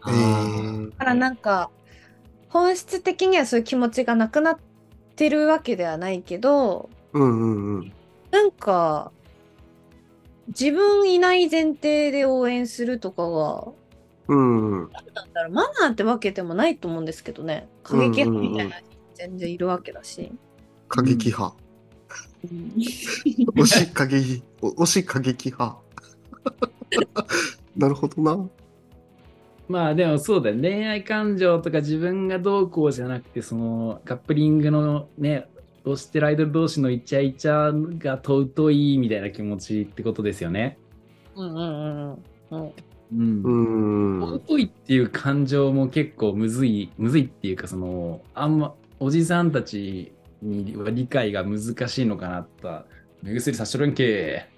[0.04, 0.10] だ
[0.98, 1.70] からなんか、
[2.48, 4.58] 本質的にはそういう気持ちがなくなっ
[5.14, 7.92] てるわけではないけど、うんうんうん。
[8.32, 9.12] なんか、
[10.48, 13.68] 自分いない前提で応援するとかが、
[14.26, 14.90] うんうん。
[15.14, 17.68] なんだろう、マナーってわけでもないと思うんですけどね。
[17.84, 20.32] 過激派みたいな人全然いるわけだし。
[20.88, 21.65] 過激派。
[22.46, 25.78] 推し過激、お推し過激派。
[27.76, 28.48] なるほどな。
[29.68, 35.48] まあでもそうだよ恋愛感情とか自分がどうこうじゃなくてそのカップリングのね
[35.84, 40.78] 推してるアイドル同士のイチャイチャが尊いみたいな気持ちってことですよね。
[41.36, 42.18] うんうんうん
[42.50, 42.66] うん。
[42.66, 42.72] う。
[43.12, 44.22] うんん。
[44.22, 52.86] 尊いっていう感情も結構むずいむずいっていうかそのあんまおじさんたちには理解が難しいのかなと
[53.22, 54.48] 目薬さしとるんけ。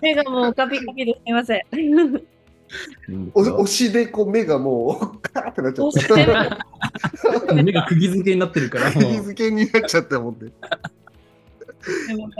[0.00, 1.62] 目がもうカピカピですみません。
[1.72, 7.54] うんお推しでこう目がもうカーってなっちゃった。
[7.54, 10.52] る目が釘付けになってるからもう釘付けになっちゃったもんね。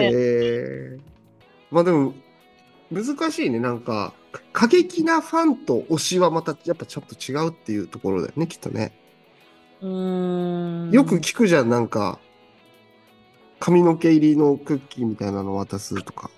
[0.01, 1.01] えー、
[1.71, 2.15] まあでも
[2.91, 4.13] 難しいねなんか
[4.53, 8.93] 過激なファンと推しはまたやっぱちょっと違うっていうところだよねきっとね。
[9.81, 12.19] うーんよく聞くじゃんなんか
[13.61, 16.31] 髪の毛入りのクッキーみたいなの渡すとか。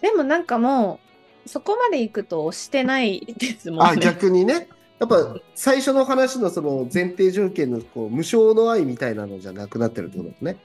[0.00, 1.00] でもなんかも
[1.44, 4.00] うそこまで行くと押してないですもんあね。
[4.00, 4.68] 逆にね。
[5.00, 10.58] やっぱ最初の話のその前提条件のこう無償の愛みたいなのじゃなくなってるってことだね。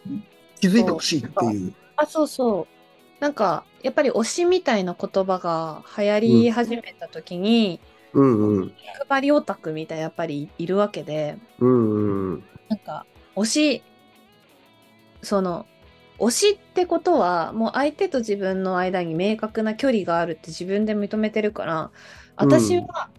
[0.59, 1.73] 気づいてほしいっていう。
[1.95, 3.21] あそうそう。
[3.21, 8.73] なんかやっぱり推しみたいな言葉が流行り始めた時に、うんうん。
[9.09, 12.43] 配りオタクみたいなやっぱりいるわけで、うんうん。
[12.69, 13.83] なんか推し
[15.21, 15.65] その
[16.19, 21.91] 推しってことはもう相手と自分の間に明確な距離があるって自分で認めてるから
[22.35, 23.09] 私は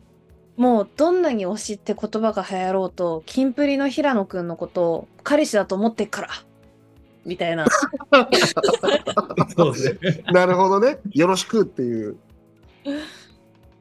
[0.57, 6.29] もうどんなに推しって言葉が流行ろうとキンプリの平野くんのことを彼氏だと思ってっから
[7.25, 7.65] みたいな。
[10.33, 10.99] なるほどね。
[11.13, 12.17] よろしくっていう。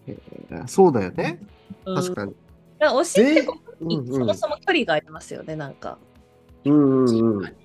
[0.07, 1.39] えーそうだよね。
[1.85, 2.33] 確かに。
[2.79, 5.97] だから推しってこにうんそもそも距離がありますよねなんか、
[6.65, 7.55] うんうんうん。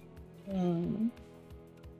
[0.49, 1.13] うん、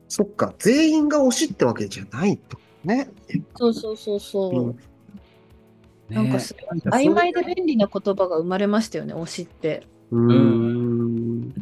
[0.09, 0.55] そっか。
[0.59, 2.59] 全員が推しってわけじゃないと。
[2.85, 3.11] ね。
[3.57, 4.79] そうそうそうそう、うん
[6.09, 11.55] なんかすごい曖昧で便利な言葉が生まれましたよね推しってうーん。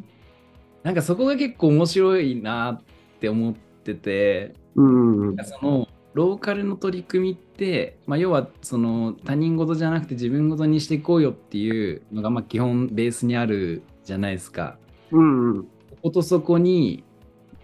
[0.84, 2.82] なんかそこが結構面白いなっ
[3.20, 5.28] て思ってて、うん。
[5.30, 14.78] うんそのローカルの取り組みって、まあ、要はその他人事じゃなくて自分事にしていこうよっていうのがまあ基本ベースにあるじゃないですか。
[15.10, 15.64] うん。
[15.64, 15.68] こ
[16.04, 17.04] ことそこに、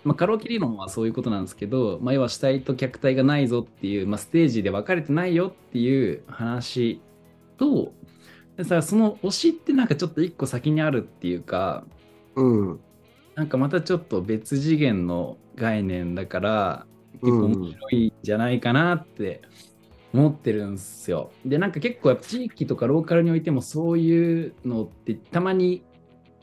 [0.04, 7.00] まあ、カラオケ理論はそういうことなんですけど、まあ、要は主体と客体がないぞっていう、まあ、ステージで分かれてないよっていう話
[7.56, 7.94] と
[8.58, 11.84] でさその推しってなんかちょっと一個先にあるっていうか
[12.34, 12.80] うん。
[13.34, 16.86] なんかまたちょっと別次元の概念だから
[17.22, 19.42] 結構面白いんじゃないかなって
[20.12, 21.30] 思ってるんですよ。
[21.44, 25.82] でなんか結構やっぱ地域とかローカルにおいてもそういうのってたまに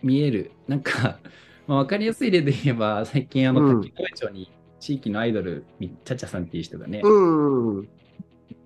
[0.01, 0.51] 見える。
[0.67, 1.19] なんか、
[1.67, 7.89] まあ、分かりやすい例で言えば最近あのうん滝越町に地域のアイドルみちゃちゃさんっていう人がね、うん。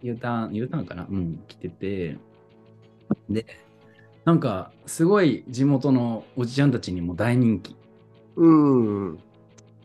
[0.01, 1.07] U ターン U ターンかな？
[1.09, 2.17] うん来てて
[3.29, 3.45] で
[4.25, 7.75] なんかすごい地元のおじちゃんたちにも大人気。
[8.35, 9.19] うん。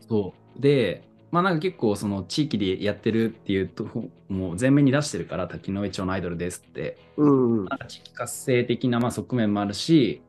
[0.07, 0.61] そう。
[0.61, 3.85] で、まあなんか結構その地域でやってるっていうと、
[4.29, 6.97] もう前面に出してるから、滝上町のアイドルですって。
[7.17, 7.67] うん。
[7.87, 10.21] 地域活性的なまあ側面もあるし、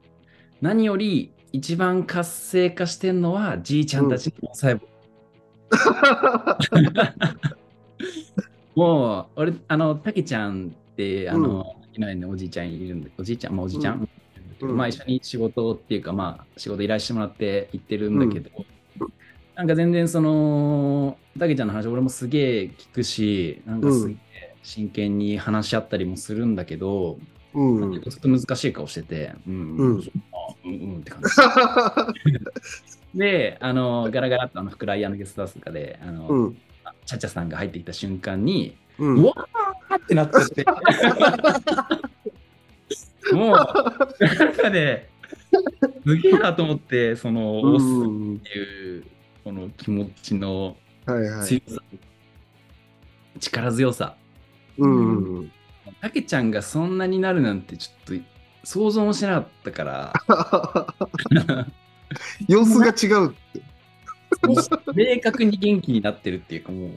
[0.60, 4.80] 何より一番活性化してんのはじいちゃんたちの細胞。
[8.74, 14.08] もう、俺、あの、たけちゃんってあの、いないね、おじいちゃんいるんで、おじいちゃん、まあおじいちゃん、うん
[14.62, 18.50] まあ一緒に仕事っていうか、まあ仕事依頼してもらって行ってるんだけど、
[19.60, 24.16] なんか全然その、たけちゃんの話、俺もすげえ聞くし、なんかすげえ
[24.62, 27.18] 真剣に話し合ったりもするんだけど、
[27.52, 28.00] うん。
[28.00, 30.10] ちょっと難しい顔してて、うん、うんそ
[30.64, 31.20] うんうんって感
[33.12, 33.12] じ。
[33.18, 36.56] で、あの、ガラガラっとあの、フクライヤーのゲストハウスとかで、あの、うん。
[37.04, 39.04] チャチャさんが入ってきた瞬間に、う。
[39.04, 40.64] うんわーってなっちゃって。
[43.36, 43.50] もう、
[44.24, 45.10] なんかね、
[46.06, 48.36] すげえなと思って、その、う押すん。
[48.36, 49.04] っていう、
[49.50, 51.46] この気持ちのはいはい。
[51.46, 51.82] 強さ、
[53.40, 54.14] 力強さ。
[54.78, 55.52] うん。
[56.00, 58.24] たけちゃんがそんなになるなんて、ちょっと
[58.62, 60.12] 想像もしなかったから、
[62.46, 63.62] 様子が違うって。
[64.94, 66.90] 明確に元気になってるっていうか、もう、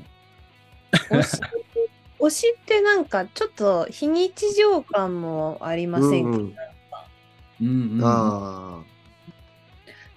[2.19, 6.55] 推しってなんかちょっと非日常感もありませんか、うん
[7.61, 8.83] うんうんあ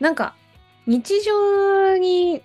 [0.01, 0.35] なんか
[0.87, 2.43] 日常に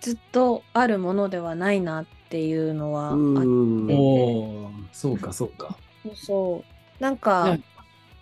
[0.00, 3.12] ずっとあるものではないなっていうのはあ。
[3.12, 3.90] あっうん。
[3.90, 5.76] おーそうか、そうか。
[6.02, 6.64] そうそ
[6.98, 7.62] うなんかね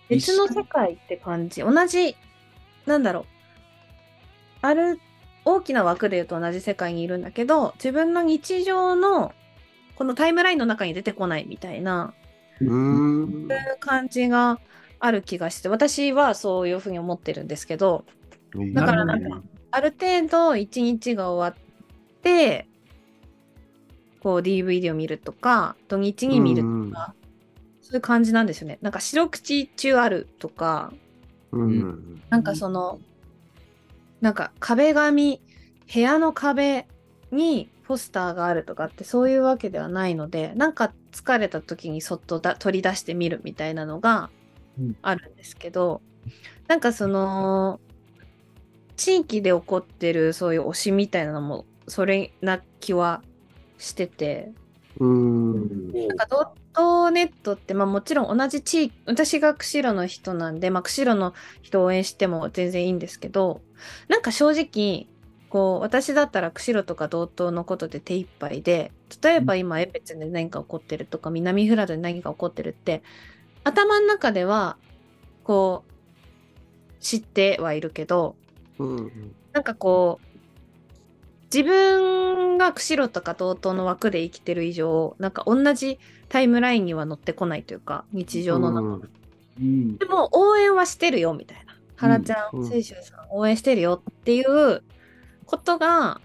[0.08, 2.16] 別の世界って感じ同じ
[2.86, 3.26] なんだろう
[4.62, 5.00] ある
[5.44, 9.32] 大きな枠で言うと同じ世界にいるんだけど自分の日常の
[9.96, 12.14] このタイムラインの中に出てこないみたいな
[12.60, 13.48] うん。
[13.80, 14.60] 感じが
[14.98, 18.04] ある気がして私はそういうふうに思ってるんですけど
[18.72, 22.68] だからなんかある程度一日が終わって
[24.20, 27.14] こう DVD を見るとか土日に見るとか、
[27.80, 28.78] そういう感じなんですよね。
[28.80, 30.92] なんか白口中あるとか
[31.52, 32.22] うん。
[32.30, 33.00] なんかその
[34.20, 35.40] なんか壁紙
[35.92, 36.86] 部屋の壁
[37.30, 44.30] にポスターがあるとかってそういうわけではないのでなんか疲れた時にそっとだ取り出してみるみたいなのが
[44.78, 44.96] うん。
[45.02, 46.02] あるんですけど、
[46.66, 47.78] なんかその
[48.96, 53.22] 地域で起こってるそういう推しみたいなのもそれな気は
[53.78, 54.52] してて
[54.98, 55.92] うん。
[56.08, 63.60] なんかドットネットって、まあ、もちろん同じ地域私が釧路の人なんで、まあ、釧路の人を応援しても全然いいんですけど
[64.08, 65.08] なんか正直
[65.48, 68.92] こう私だったら釧路とか道東のことで手一杯で
[69.22, 73.02] 例えば今エペツで何か起こってるとか南フラドで何か起こってるって
[73.62, 74.76] 頭の中では
[75.44, 75.92] こう
[77.00, 78.34] 知ってはいるけど
[78.78, 79.34] うん。
[79.52, 80.26] なんかこう
[81.54, 85.98] 自分が釧路とか道東の枠で生きてる以上なんか同じ
[86.28, 89.08] タイムラインには乗ってこないというか日常の中、
[89.60, 89.96] うん。
[89.98, 91.74] でも応援はしてるよみたいな。
[91.96, 94.82] 原ちゃん、うんさん応援してるよっていう
[95.46, 96.20] ことが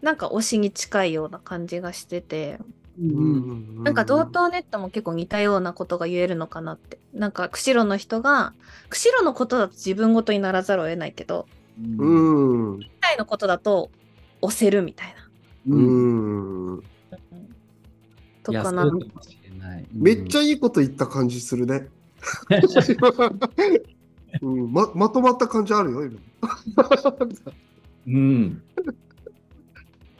[0.00, 2.58] なんか推しに近いような感じがしてて。
[3.00, 3.84] うん。
[3.84, 6.98] なんか同等ネットも結構似たようなことが言えるのかなって。
[7.14, 8.52] なんか釧路の人が
[8.88, 11.46] 釧路のことだと自分ごとにならざるを得ないけど
[11.78, 12.80] うん。
[12.80, 13.90] 以外のことだと
[14.40, 15.28] 押せるみたいな。
[15.66, 16.82] うん。
[18.50, 19.86] いやとかなそうかもしれない。
[19.92, 21.88] めっちゃゃ、いいこと言った感じするね。
[24.40, 26.18] うん、ままとまった感じあるよ、今。
[28.06, 28.62] うん。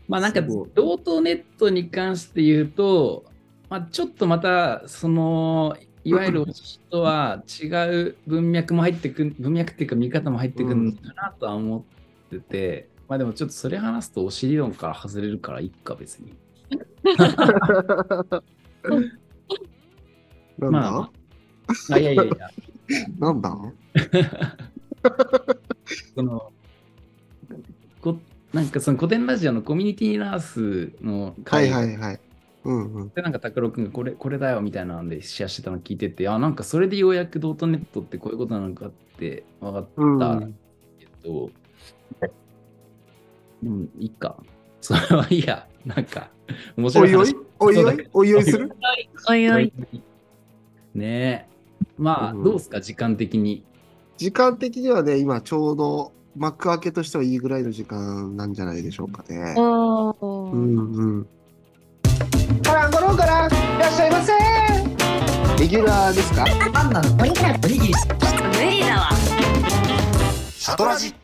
[0.09, 3.25] まあなんかすごい同等ネットに関して言うと、
[3.71, 11.83] まあ、ちょっとまたそのいわゆる推しとは違う文脈も入ってくる 文脈っていうか見方も入ってくるのかなとは思っ
[12.31, 16.35] てて、まあでもちょっとそれ話すと推し理論から外れるからいいか別に。
[20.59, 21.11] なんだ、ま
[21.89, 21.99] あ。
[21.99, 22.35] いやいやいや、
[23.19, 23.57] なんだ？
[26.15, 26.53] その
[28.01, 28.19] こ
[28.53, 32.21] なんかその古典ラジオのコミュニティナースのはい会はいはい。
[32.65, 33.09] うんうん。
[33.15, 39.89] でなんか拓郎くんがこれこれだよみたいなんでシェアしてたの聞いててあなんかそれでようやくドートネットってこういうことなのかって分かっ
[40.19, 40.47] た
[40.99, 41.51] けど、
[43.63, 44.37] でもいいか。
[44.81, 45.67] それはいいや。
[45.85, 46.31] なんか
[46.77, 47.37] 面白い話。
[47.59, 47.93] おいおい？
[47.93, 48.09] おいおい？
[48.13, 48.73] おいおいする？
[49.29, 49.73] おいおい。
[50.95, 51.49] ねえ。
[51.99, 52.81] まあ、うんどうですか？
[52.81, 53.65] 時間的に。
[54.17, 59.55] 時間的にはね、今ちょうど幕開けとしてはいいぐらいの時間なんじゃないでしょうかね。
[59.57, 61.29] おうーんうん。
[62.73, 64.33] からごろからいらっしゃいませ。
[65.61, 66.47] レギュラーですか？
[66.73, 67.23] パンダの？
[67.23, 67.95] おにぎりおにぎり
[68.57, 69.11] 無理だわ。
[70.55, 71.15] シャトラジ。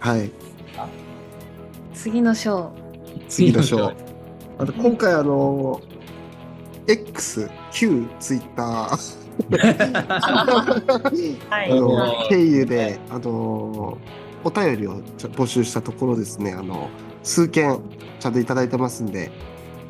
[0.00, 0.32] はい、
[1.94, 2.72] 次の章。
[3.28, 3.92] 次の章。
[4.58, 5.80] あと今回あの、
[6.88, 8.98] X、旧ツイッター、は
[11.50, 13.96] あの経由で、あの
[14.48, 16.90] お便りを募集したところですね、あの
[17.22, 17.80] 数件
[18.18, 19.30] ちゃんといただいてますんで、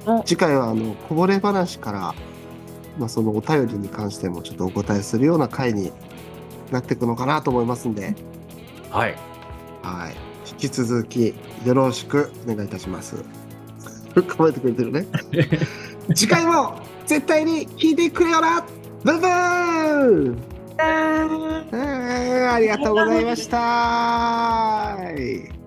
[0.04, 2.14] お次回はあのこぼれ話から、
[2.98, 5.92] まあ、そのお便りに関してもちょっとお答えするような回に
[6.70, 8.14] なっていくのかなと思いますんで、
[8.90, 9.14] はい。
[9.82, 10.16] はい、
[10.50, 11.34] 引き続き
[11.64, 13.16] よろしくお願いいたします。
[14.26, 15.06] 構えてくれてるね。
[16.14, 16.74] 次回も
[17.06, 18.64] 絶対に聞いてくれよな
[19.04, 25.57] ブンブーンあーあーありがとうございました。